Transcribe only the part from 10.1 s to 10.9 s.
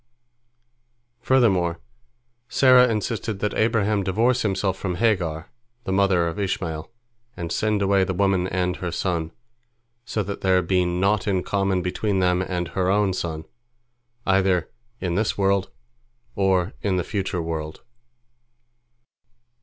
that there be